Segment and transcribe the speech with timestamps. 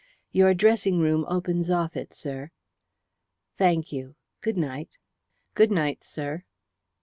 [0.31, 2.49] "Your dressing room opens off it, sir."
[3.59, 4.15] "Thank you.
[4.41, 4.97] Good night."
[5.53, 6.43] "Good night, sir."